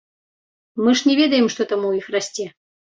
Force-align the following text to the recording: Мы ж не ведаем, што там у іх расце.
Мы 0.87 0.95
ж 1.01 1.11
не 1.11 1.15
ведаем, 1.21 1.47
што 1.57 1.61
там 1.75 1.81
у 1.93 1.95
іх 2.03 2.13
расце. 2.19 2.53